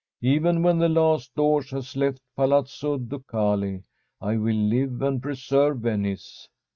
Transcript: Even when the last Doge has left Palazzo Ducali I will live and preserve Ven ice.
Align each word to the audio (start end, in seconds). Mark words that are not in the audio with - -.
Even 0.23 0.63
when 0.63 0.79
the 0.79 0.89
last 0.89 1.35
Doge 1.35 1.69
has 1.69 1.95
left 1.95 2.23
Palazzo 2.35 2.97
Ducali 2.97 3.83
I 4.19 4.35
will 4.35 4.55
live 4.55 4.99
and 5.03 5.21
preserve 5.21 5.81
Ven 5.81 6.07
ice. 6.07 6.49